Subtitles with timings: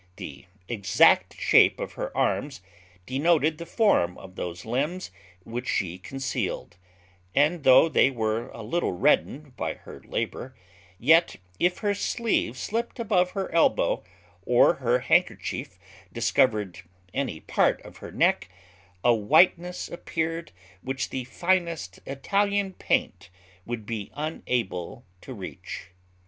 [0.15, 2.61] The exact shape of her arms
[3.05, 5.11] denoted the form of those limbs
[5.43, 6.77] which she concealed;
[7.35, 10.55] and though they were a little reddened by her labour,
[10.97, 14.03] yet, if her sleeve slipped above her elbow,
[14.43, 15.77] or her handkerchief
[16.11, 16.79] discovered
[17.13, 18.49] any part of her neck,
[19.03, 23.29] a whiteness appeared which the finest Italian paint
[23.67, 25.89] would be unable to reach.